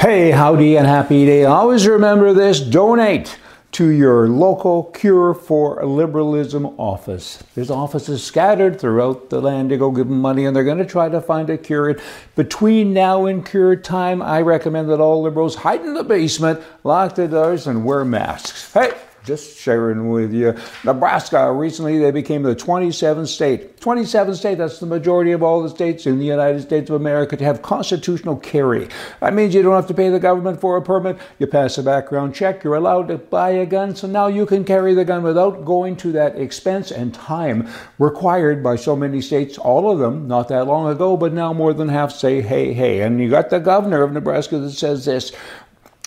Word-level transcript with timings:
Hey, 0.00 0.30
howdy 0.30 0.76
and 0.76 0.86
happy 0.86 1.26
day. 1.26 1.44
Always 1.44 1.84
remember 1.84 2.32
this 2.32 2.60
donate 2.60 3.36
to 3.72 3.88
your 3.88 4.28
local 4.28 4.84
Cure 4.84 5.34
for 5.34 5.84
Liberalism 5.84 6.66
office. 6.78 7.42
There's 7.56 7.68
offices 7.68 8.22
scattered 8.22 8.80
throughout 8.80 9.28
the 9.28 9.40
land. 9.40 9.70
to 9.70 9.76
go 9.76 9.90
give 9.90 10.08
them 10.08 10.20
money 10.20 10.44
and 10.44 10.54
they're 10.54 10.62
going 10.62 10.78
to 10.78 10.86
try 10.86 11.08
to 11.08 11.20
find 11.20 11.50
a 11.50 11.58
cure. 11.58 11.96
Between 12.36 12.94
now 12.94 13.26
and 13.26 13.44
cure 13.44 13.74
time, 13.74 14.22
I 14.22 14.40
recommend 14.40 14.88
that 14.88 15.00
all 15.00 15.20
liberals 15.20 15.56
hide 15.56 15.80
in 15.80 15.94
the 15.94 16.04
basement, 16.04 16.62
lock 16.84 17.16
the 17.16 17.26
doors, 17.26 17.66
and 17.66 17.84
wear 17.84 18.04
masks. 18.04 18.72
Hey! 18.72 18.92
Just 19.28 19.58
sharing 19.58 20.08
with 20.08 20.32
you. 20.32 20.54
Nebraska, 20.84 21.52
recently 21.52 21.98
they 21.98 22.10
became 22.10 22.42
the 22.42 22.56
27th 22.56 23.28
state. 23.28 23.76
27th 23.78 24.36
state, 24.36 24.56
that's 24.56 24.80
the 24.80 24.86
majority 24.86 25.32
of 25.32 25.42
all 25.42 25.62
the 25.62 25.68
states 25.68 26.06
in 26.06 26.18
the 26.18 26.24
United 26.24 26.62
States 26.62 26.88
of 26.88 26.96
America 26.96 27.36
to 27.36 27.44
have 27.44 27.60
constitutional 27.60 28.36
carry. 28.36 28.88
That 29.20 29.34
means 29.34 29.54
you 29.54 29.62
don't 29.62 29.74
have 29.74 29.86
to 29.88 29.94
pay 29.94 30.08
the 30.08 30.18
government 30.18 30.60
for 30.60 30.78
a 30.78 30.82
permit. 30.82 31.18
You 31.38 31.46
pass 31.46 31.76
a 31.76 31.82
background 31.82 32.34
check. 32.34 32.64
You're 32.64 32.76
allowed 32.76 33.08
to 33.08 33.18
buy 33.18 33.50
a 33.50 33.66
gun. 33.66 33.94
So 33.94 34.06
now 34.06 34.28
you 34.28 34.46
can 34.46 34.64
carry 34.64 34.94
the 34.94 35.04
gun 35.04 35.22
without 35.22 35.64
going 35.66 35.96
to 35.96 36.12
that 36.12 36.38
expense 36.38 36.90
and 36.90 37.12
time 37.12 37.68
required 37.98 38.62
by 38.62 38.76
so 38.76 38.96
many 38.96 39.20
states, 39.20 39.58
all 39.58 39.90
of 39.90 39.98
them 39.98 40.26
not 40.26 40.48
that 40.48 40.66
long 40.66 40.90
ago, 40.90 41.18
but 41.18 41.34
now 41.34 41.52
more 41.52 41.74
than 41.74 41.90
half 41.90 42.12
say, 42.12 42.40
hey, 42.40 42.72
hey. 42.72 43.02
And 43.02 43.20
you 43.20 43.28
got 43.28 43.50
the 43.50 43.60
governor 43.60 44.02
of 44.02 44.12
Nebraska 44.12 44.58
that 44.58 44.70
says 44.70 45.04
this 45.04 45.32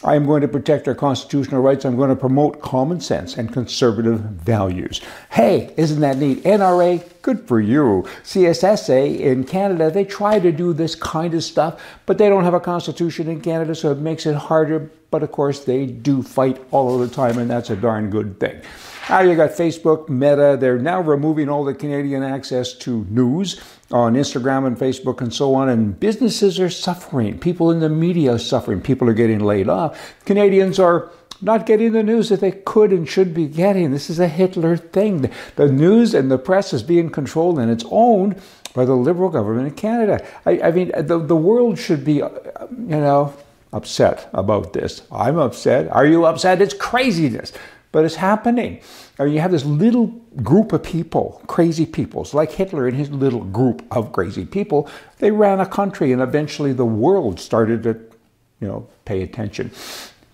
I 0.04 0.16
am 0.16 0.26
going 0.26 0.42
to 0.42 0.48
protect 0.48 0.88
our 0.88 0.96
constitutional 0.96 1.62
rights. 1.62 1.86
I'm 1.86 1.96
going 1.96 2.10
to 2.10 2.16
promote 2.16 2.62
common 2.62 3.02
sense 3.02 3.38
and 3.38 3.54
conservative 3.54 4.20
values. 4.20 5.00
Hey, 5.30 5.74
isn't 5.78 6.00
that 6.00 6.18
neat? 6.18 6.44
NRA, 6.44 7.04
good 7.22 7.48
for 7.48 7.60
you. 7.60 8.08
CSSA 8.24 9.20
in 9.20 9.44
Canada, 9.44 9.92
they 9.92 10.04
try 10.04 10.40
to 10.40 10.52
do 10.52 10.74
this 10.74 10.96
kind 10.96 11.34
of 11.36 11.44
stuff, 11.44 11.80
but 12.08 12.18
they 12.18 12.30
don't 12.30 12.44
have 12.44 12.56
a 12.56 12.60
constitution 12.60 13.28
in 13.30 13.42
Canada, 13.42 13.76
so 13.76 13.92
it 13.92 14.00
makes 14.00 14.26
it 14.26 14.36
harder. 14.36 14.90
But 15.12 15.24
of 15.24 15.32
course, 15.32 15.66
they 15.66 15.86
do 15.86 16.24
fight 16.24 16.64
all 16.72 16.96
of 16.96 17.08
the 17.08 17.14
time, 17.14 17.38
and 17.38 17.50
that's 17.50 17.70
a 17.70 17.76
darn 17.76 18.10
good 18.10 18.40
thing. 18.40 18.62
Now 19.10 19.20
you 19.20 19.36
got 19.36 19.50
Facebook, 19.50 20.08
Meta. 20.08 20.58
They're 20.60 20.80
now 20.80 21.02
removing 21.02 21.50
all 21.50 21.66
the 21.66 21.74
Canadian 21.74 22.24
access 22.24 22.74
to 22.76 23.06
news 23.10 23.60
on 23.92 24.14
Instagram 24.14 24.66
and 24.66 24.78
Facebook 24.78 25.20
and 25.20 25.34
so 25.34 25.54
on. 25.54 25.68
And 25.68 26.00
businesses 26.00 26.60
are 26.62 26.70
suffering. 26.70 27.38
People 27.38 27.72
in 27.72 27.80
the 27.80 27.90
media 27.90 28.36
are 28.36 28.40
suffering. 28.40 28.80
People 28.80 29.10
are 29.10 29.14
getting 29.14 29.42
laid 29.42 29.68
off. 29.68 30.16
Canadians 30.24 30.80
are 30.80 31.12
not 31.42 31.66
getting 31.66 31.92
the 31.92 32.04
news 32.04 32.30
that 32.30 32.40
they 32.40 32.52
could 32.52 32.94
and 32.94 33.10
should 33.10 33.34
be 33.34 33.48
getting. 33.48 33.92
This 33.92 34.10
is 34.10 34.20
a 34.20 34.28
Hitler 34.28 34.78
thing. 34.78 35.30
The 35.56 35.68
news 35.68 36.14
and 36.14 36.32
the 36.32 36.38
press 36.38 36.72
is 36.72 36.84
being 36.84 37.10
controlled 37.10 37.60
and 37.60 37.70
it's 37.70 37.86
owned 37.90 38.42
by 38.74 38.86
the 38.86 38.94
Liberal 38.96 39.30
government 39.30 39.68
in 39.68 39.74
Canada. 39.74 40.26
I, 40.46 40.62
I 40.62 40.72
mean, 40.72 40.92
the, 40.96 41.18
the 41.18 41.36
world 41.36 41.78
should 41.78 42.06
be, 42.06 42.22
uh, 42.22 42.30
you 42.70 43.02
know, 43.02 43.34
upset 43.74 44.30
about 44.34 44.74
this. 44.74 45.02
I'm 45.12 45.38
upset. 45.38 45.92
Are 45.92 46.06
you 46.06 46.26
upset? 46.26 46.62
It's 46.62 46.74
craziness 46.74 47.54
but 47.92 48.06
it's 48.06 48.16
happening. 48.16 48.82
Mean, 49.20 49.34
you 49.34 49.40
have 49.40 49.52
this 49.52 49.66
little 49.66 50.08
group 50.42 50.74
of 50.74 50.84
people, 50.84 51.42
crazy 51.48 51.86
people, 51.86 52.22
it's 52.22 52.34
like 52.34 52.52
Hitler 52.52 52.88
and 52.88 52.98
his 52.98 53.12
little 53.12 53.44
group 53.44 53.86
of 53.92 54.12
crazy 54.14 54.46
people. 54.46 54.90
They 55.20 55.32
ran 55.32 55.60
a 55.60 55.66
country, 55.66 56.12
and 56.12 56.22
eventually 56.22 56.74
the 56.74 56.86
world 56.86 57.40
started 57.40 57.84
to, 57.84 58.00
you 58.60 58.68
know, 58.68 58.88
pay 59.06 59.22
attention. 59.22 59.72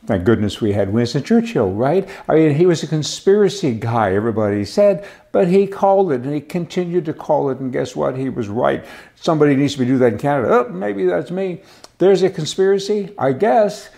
Thank 0.08 0.23
goodness 0.23 0.61
we 0.61 0.72
had 0.72 0.94
Winston 0.94 1.22
Churchill, 1.22 1.73
right? 1.73 2.08
I 2.30 2.36
mean, 2.36 2.55
he 2.55 2.66
was 2.66 2.81
a 2.81 2.88
conspiracy 2.88 3.73
guy, 3.73 4.16
everybody 4.16 4.63
said, 4.63 5.05
but 5.33 5.50
he 5.50 5.67
called 5.67 6.13
it 6.13 6.22
and 6.22 6.33
he 6.33 6.39
continued 6.39 7.03
to 7.05 7.13
call 7.13 7.50
it, 7.50 7.59
and 7.59 7.73
guess 7.73 7.94
what? 7.94 8.17
He 8.17 8.30
was 8.30 8.47
right. 8.47 8.85
Somebody 9.16 9.55
needs 9.55 9.75
to 9.75 9.85
do 9.85 9.97
that 9.97 10.13
in 10.13 10.17
Canada. 10.17 10.66
Oh, 10.66 10.69
maybe 10.69 11.05
that's 11.05 11.30
me. 11.30 11.61
There's 11.97 12.23
a 12.23 12.30
conspiracy, 12.30 13.13
I 13.17 13.33
guess. 13.33 13.89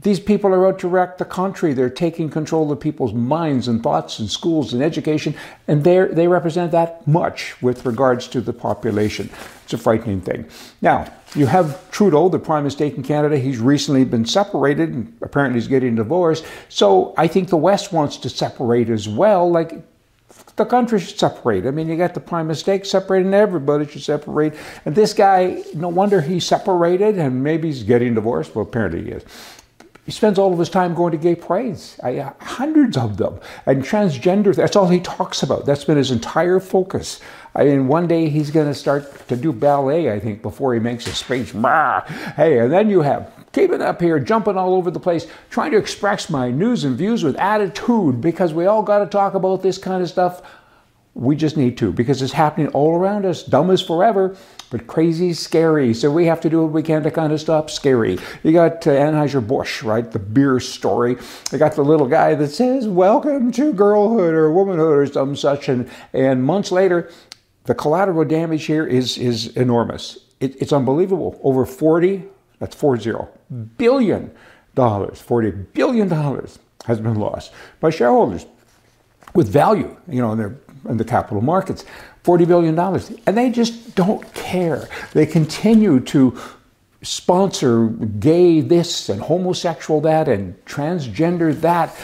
These 0.00 0.20
people 0.20 0.54
are 0.54 0.66
out 0.68 0.78
to 0.78 0.88
wreck 0.88 1.18
the 1.18 1.24
country. 1.24 1.72
They're 1.72 1.90
taking 1.90 2.30
control 2.30 2.70
of 2.70 2.78
people's 2.78 3.12
minds 3.12 3.66
and 3.68 3.82
thoughts 3.82 4.20
and 4.20 4.30
schools 4.30 4.72
and 4.72 4.80
education, 4.80 5.34
and 5.66 5.84
they 5.84 6.28
represent 6.28 6.70
that 6.72 7.06
much 7.06 7.60
with 7.60 7.84
regards 7.84 8.26
to 8.28 8.40
the 8.40 8.52
population. 8.52 9.28
It's 9.64 9.74
a 9.74 9.78
frightening 9.78 10.20
thing. 10.20 10.48
Now, 10.80 11.12
you 11.34 11.46
have 11.46 11.87
Trudeau, 11.98 12.28
the 12.28 12.38
prime 12.38 12.62
minister 12.62 12.84
in 12.84 13.02
Canada. 13.02 13.36
He's 13.36 13.58
recently 13.58 14.04
been 14.04 14.24
separated, 14.24 14.90
and 14.90 15.18
apparently 15.20 15.58
he's 15.58 15.66
getting 15.66 15.96
divorced. 15.96 16.46
So 16.68 17.12
I 17.18 17.26
think 17.26 17.48
the 17.48 17.56
West 17.56 17.92
wants 17.92 18.18
to 18.18 18.30
separate 18.30 18.88
as 18.88 19.08
well. 19.08 19.50
Like 19.50 19.84
the 20.54 20.64
country 20.64 21.00
should 21.00 21.18
separate. 21.18 21.66
I 21.66 21.72
mean, 21.72 21.88
you 21.88 21.96
got 21.96 22.14
the 22.14 22.20
prime 22.20 22.46
mistake 22.46 22.84
separating, 22.84 23.34
everybody 23.34 23.84
should 23.84 24.04
separate. 24.04 24.54
And 24.84 24.94
this 24.94 25.12
guy, 25.12 25.64
no 25.74 25.88
wonder 25.88 26.20
he's 26.20 26.46
separated, 26.46 27.18
and 27.18 27.42
maybe 27.42 27.66
he's 27.66 27.82
getting 27.82 28.14
divorced. 28.14 28.54
Well, 28.54 28.62
apparently 28.62 29.02
he 29.02 29.10
is. 29.10 29.24
He 30.08 30.12
spends 30.12 30.38
all 30.38 30.54
of 30.54 30.58
his 30.58 30.70
time 30.70 30.94
going 30.94 31.12
to 31.12 31.18
gay 31.18 31.34
parades, 31.34 32.00
I, 32.02 32.16
uh, 32.16 32.32
hundreds 32.40 32.96
of 32.96 33.18
them, 33.18 33.38
and 33.66 33.82
transgender. 33.82 34.56
That's 34.56 34.74
all 34.74 34.88
he 34.88 35.00
talks 35.00 35.42
about. 35.42 35.66
That's 35.66 35.84
been 35.84 35.98
his 35.98 36.10
entire 36.10 36.60
focus. 36.60 37.20
I 37.54 37.64
mean, 37.64 37.88
one 37.88 38.06
day 38.08 38.30
he's 38.30 38.50
going 38.50 38.68
to 38.68 38.74
start 38.74 39.28
to 39.28 39.36
do 39.36 39.52
ballet, 39.52 40.10
I 40.10 40.18
think, 40.18 40.40
before 40.40 40.72
he 40.72 40.80
makes 40.80 41.06
a 41.06 41.14
speech. 41.14 41.50
Hey, 41.50 42.58
and 42.58 42.72
then 42.72 42.88
you 42.88 43.02
have 43.02 43.30
keeping 43.52 43.82
up 43.82 44.00
here, 44.00 44.18
jumping 44.18 44.56
all 44.56 44.72
over 44.72 44.90
the 44.90 44.98
place, 44.98 45.26
trying 45.50 45.72
to 45.72 45.76
express 45.76 46.30
my 46.30 46.50
news 46.50 46.84
and 46.84 46.96
views 46.96 47.22
with 47.22 47.36
attitude 47.36 48.22
because 48.22 48.54
we 48.54 48.64
all 48.64 48.82
got 48.82 49.00
to 49.00 49.06
talk 49.06 49.34
about 49.34 49.62
this 49.62 49.76
kind 49.76 50.02
of 50.02 50.08
stuff. 50.08 50.40
We 51.12 51.36
just 51.36 51.58
need 51.58 51.76
to 51.78 51.92
because 51.92 52.22
it's 52.22 52.32
happening 52.32 52.68
all 52.68 52.96
around 52.96 53.26
us. 53.26 53.42
Dumb 53.42 53.70
as 53.70 53.82
forever. 53.82 54.38
But 54.70 54.86
crazy 54.86 55.32
scary. 55.32 55.94
So 55.94 56.10
we 56.10 56.26
have 56.26 56.40
to 56.42 56.50
do 56.50 56.62
what 56.62 56.72
we 56.72 56.82
can 56.82 57.02
to 57.02 57.10
kind 57.10 57.32
of 57.32 57.40
stop 57.40 57.70
scary. 57.70 58.18
You 58.42 58.52
got 58.52 58.86
uh, 58.86 58.90
Anheuser-Busch, 58.90 59.82
right? 59.82 60.10
The 60.10 60.18
beer 60.18 60.60
story. 60.60 61.16
You 61.50 61.58
got 61.58 61.74
the 61.74 61.82
little 61.82 62.06
guy 62.06 62.34
that 62.34 62.48
says, 62.48 62.86
welcome 62.86 63.50
to 63.52 63.72
girlhood 63.72 64.34
or 64.34 64.52
womanhood 64.52 64.98
or 64.98 65.06
some 65.06 65.36
such. 65.36 65.68
And, 65.68 65.90
and 66.12 66.42
months 66.44 66.70
later, 66.70 67.10
the 67.64 67.74
collateral 67.74 68.24
damage 68.24 68.66
here 68.66 68.86
is, 68.86 69.16
is 69.16 69.48
enormous. 69.56 70.18
It, 70.40 70.60
it's 70.60 70.72
unbelievable. 70.72 71.40
Over 71.42 71.64
40, 71.64 72.24
that's 72.58 72.76
40, 72.76 73.12
billion 73.78 74.30
dollars, 74.74 75.20
40 75.20 75.50
billion 75.50 76.08
dollars 76.08 76.58
has 76.84 77.00
been 77.00 77.16
lost 77.16 77.52
by 77.80 77.90
shareholders 77.90 78.46
with 79.38 79.48
value, 79.48 79.96
you 80.08 80.20
know, 80.20 80.32
in, 80.32 80.38
their, 80.38 80.58
in 80.88 80.96
the 80.96 81.04
capital 81.04 81.40
markets. 81.40 81.84
$40 82.24 82.48
billion. 82.48 82.76
And 83.24 83.38
they 83.38 83.50
just 83.50 83.94
don't 83.94 84.34
care. 84.34 84.88
They 85.12 85.26
continue 85.26 86.00
to 86.00 86.36
sponsor 87.02 87.86
gay 87.86 88.60
this 88.60 89.08
and 89.08 89.22
homosexual 89.22 90.00
that 90.00 90.26
and 90.28 90.56
transgender 90.64 91.54
that. 91.60 91.94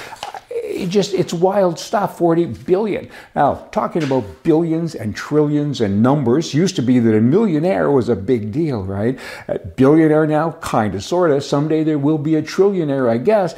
It 0.50 0.86
just 0.90 1.12
it's 1.12 1.32
wild 1.32 1.78
stuff 1.78 2.18
40 2.18 2.46
billion 2.46 3.08
now 3.34 3.68
talking 3.70 4.02
about 4.02 4.24
billions 4.42 4.94
and 4.94 5.14
trillions 5.14 5.80
and 5.80 6.02
numbers 6.02 6.54
used 6.54 6.74
to 6.76 6.82
be 6.82 6.98
that 6.98 7.14
a 7.14 7.20
millionaire 7.20 7.90
was 7.90 8.08
a 8.08 8.16
big 8.16 8.50
deal 8.50 8.82
right 8.82 9.18
a 9.46 9.58
billionaire 9.58 10.26
now 10.26 10.52
kind 10.52 10.94
of 10.94 11.04
sort 11.04 11.30
of 11.30 11.44
someday 11.44 11.84
there 11.84 11.98
will 11.98 12.18
be 12.18 12.34
a 12.34 12.42
trillionaire 12.42 13.08
i 13.08 13.18
guess 13.18 13.54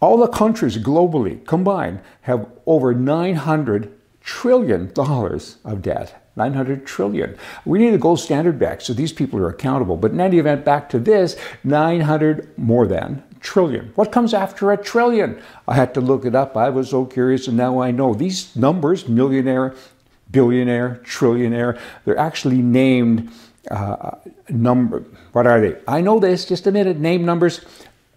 all 0.00 0.16
the 0.16 0.28
countries 0.28 0.78
globally 0.78 1.46
combined 1.46 2.00
have 2.22 2.48
over 2.66 2.94
900 2.94 3.92
trillion 4.20 4.92
dollars 4.92 5.58
of 5.64 5.82
debt. 5.82 6.16
900 6.36 6.86
trillion. 6.86 7.36
We 7.66 7.78
need 7.80 7.92
a 7.92 7.98
gold 7.98 8.20
standard 8.20 8.58
back 8.58 8.80
so 8.80 8.92
these 8.92 9.12
people 9.12 9.38
are 9.40 9.48
accountable. 9.48 9.96
But 9.96 10.12
in 10.12 10.20
any 10.20 10.38
event, 10.38 10.64
back 10.64 10.88
to 10.90 10.98
this 10.98 11.36
900 11.64 12.56
more 12.56 12.86
than 12.86 13.22
trillion. 13.40 13.92
What 13.94 14.12
comes 14.12 14.32
after 14.32 14.70
a 14.70 14.76
trillion? 14.76 15.40
I 15.66 15.74
had 15.74 15.92
to 15.94 16.00
look 16.00 16.24
it 16.24 16.34
up. 16.34 16.56
I 16.56 16.70
was 16.70 16.90
so 16.90 17.04
curious, 17.04 17.48
and 17.48 17.56
now 17.56 17.80
I 17.80 17.90
know. 17.90 18.14
These 18.14 18.54
numbers 18.56 19.08
millionaire, 19.08 19.74
billionaire, 20.30 21.00
trillionaire 21.04 21.78
they're 22.04 22.18
actually 22.18 22.62
named 22.62 23.30
uh, 23.70 24.12
number. 24.48 25.04
What 25.32 25.46
are 25.46 25.60
they? 25.60 25.76
I 25.86 26.00
know 26.00 26.18
this. 26.20 26.46
Just 26.46 26.66
a 26.66 26.72
minute. 26.72 26.98
Name 26.98 27.24
numbers. 27.24 27.60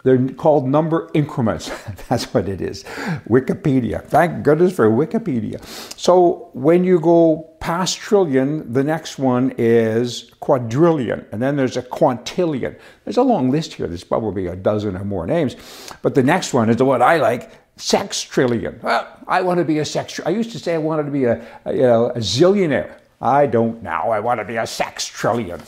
They're 0.04 0.28
called 0.28 0.68
number 0.68 1.10
increments. 1.14 1.70
That's 2.08 2.32
what 2.34 2.46
it 2.46 2.60
is. 2.60 2.84
Wikipedia. 3.28 4.04
Thank 4.04 4.44
goodness 4.44 4.74
for 4.74 4.88
Wikipedia. 4.90 5.64
So 5.98 6.50
when 6.52 6.84
you 6.84 7.00
go 7.00 7.50
past 7.58 7.98
trillion, 7.98 8.70
the 8.70 8.84
next 8.84 9.18
one 9.18 9.54
is 9.56 10.30
quadrillion, 10.40 11.24
and 11.32 11.40
then 11.40 11.56
there's 11.56 11.78
a 11.78 11.82
quintillion. 11.82 12.78
There's 13.04 13.16
a 13.16 13.22
long 13.22 13.50
list 13.50 13.72
here. 13.72 13.86
There's 13.86 14.04
probably 14.04 14.46
a 14.46 14.54
dozen 14.54 14.94
or 14.94 15.04
more 15.04 15.26
names. 15.26 15.56
But 16.02 16.14
the 16.14 16.22
next 16.22 16.52
one 16.52 16.68
is 16.68 16.76
the 16.76 16.84
one 16.84 17.00
I 17.00 17.16
like, 17.16 17.50
sextrillion. 17.78 18.82
Well, 18.82 19.08
I 19.26 19.40
want 19.40 19.58
to 19.58 19.64
be 19.64 19.78
a 19.78 19.86
sex. 19.86 20.20
I 20.26 20.30
used 20.30 20.52
to 20.52 20.58
say 20.58 20.74
I 20.74 20.78
wanted 20.78 21.04
to 21.04 21.10
be 21.10 21.24
a, 21.24 21.42
a 21.64 21.72
you 21.72 21.82
know 21.82 22.10
a 22.10 22.18
zillionaire. 22.18 22.98
I 23.22 23.46
don't 23.46 23.82
now. 23.82 24.10
I 24.10 24.20
want 24.20 24.38
to 24.40 24.44
be 24.44 24.56
a 24.56 24.66
sex 24.66 25.06
trillion. 25.06 25.62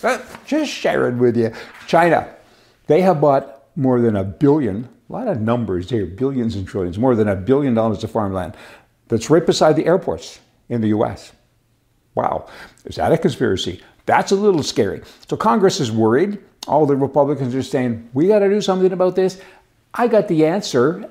Just 0.44 0.70
share 0.70 1.08
it 1.08 1.14
with 1.14 1.38
you. 1.38 1.52
China, 1.86 2.28
they 2.86 3.00
have 3.00 3.18
bought 3.22 3.55
more 3.76 4.00
than 4.00 4.16
a 4.16 4.24
billion, 4.24 4.88
a 5.08 5.12
lot 5.12 5.28
of 5.28 5.40
numbers 5.40 5.90
here, 5.90 6.06
billions 6.06 6.56
and 6.56 6.66
trillions, 6.66 6.98
more 6.98 7.14
than 7.14 7.28
a 7.28 7.36
billion 7.36 7.74
dollars 7.74 8.02
of 8.02 8.10
farmland 8.10 8.54
that's 9.08 9.30
right 9.30 9.44
beside 9.44 9.76
the 9.76 9.86
airports 9.86 10.40
in 10.68 10.80
the 10.80 10.88
US. 10.88 11.32
Wow, 12.14 12.48
is 12.86 12.96
that 12.96 13.12
a 13.12 13.18
conspiracy? 13.18 13.82
That's 14.06 14.32
a 14.32 14.36
little 14.36 14.62
scary. 14.62 15.02
So 15.28 15.36
Congress 15.36 15.80
is 15.80 15.92
worried. 15.92 16.38
all 16.66 16.86
the 16.86 16.96
Republicans 16.96 17.54
are 17.54 17.62
saying, 17.62 18.08
we 18.12 18.26
got 18.26 18.40
to 18.40 18.48
do 18.48 18.60
something 18.60 18.92
about 18.92 19.14
this. 19.14 19.40
I 19.94 20.08
got 20.08 20.28
the 20.28 20.46
answer. 20.46 21.08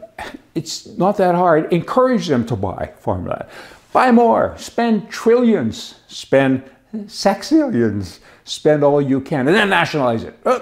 It's 0.54 0.88
not 0.98 1.18
that 1.18 1.36
hard. 1.36 1.72
Encourage 1.74 2.28
them 2.28 2.46
to 2.48 2.56
buy 2.56 2.94
farmland. 3.00 3.46
Buy 3.92 4.12
more. 4.12 4.54
Spend 4.58 5.10
trillions. 5.10 5.96
Spend 6.08 6.64
sexillions. 6.94 8.20
Spend 8.44 8.84
all 8.84 9.02
you 9.02 9.22
can. 9.22 9.48
And 9.48 9.56
then 9.56 9.70
nationalize 9.70 10.24
it. 10.24 10.38
Uh, 10.46 10.60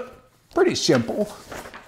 pretty 0.54 0.74
simple. 0.74 1.28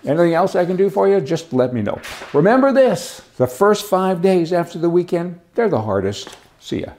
Anything 0.06 0.35
else 0.35 0.55
I 0.55 0.64
can 0.64 0.76
do 0.76 0.88
for 0.88 1.08
you? 1.08 1.20
Just 1.20 1.53
let 1.53 1.75
me 1.75 1.82
know. 1.82 2.00
Remember 2.32 2.73
this 2.73 3.23
the 3.37 3.47
first 3.47 3.85
five 3.87 4.23
days 4.23 4.53
after 4.53 4.79
the 4.79 4.88
weekend, 4.88 5.41
they're 5.55 5.69
the 5.69 5.82
hardest. 5.82 6.37
See 6.61 6.81
ya. 6.82 6.93